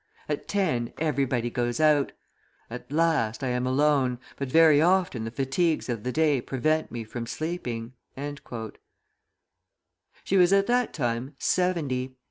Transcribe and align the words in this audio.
At 0.27 0.47
ten, 0.47 0.93
everybody 0.97 1.51
goes 1.51 1.79
out. 1.79 2.11
At 2.71 2.91
last 2.91 3.43
I 3.43 3.49
am 3.49 3.67
alone, 3.67 4.17
but 4.35 4.47
very 4.49 4.81
often 4.81 5.25
the 5.25 5.29
fatigues 5.29 5.89
of 5.89 6.01
the 6.01 6.11
day 6.11 6.41
prevent 6.41 6.91
me 6.91 7.03
from 7.03 7.27
sleeping." 7.27 7.93
She 10.23 10.37
was 10.37 10.51
at 10.53 10.65
that 10.65 10.91
time 10.95 11.35
seventy. 11.37 12.15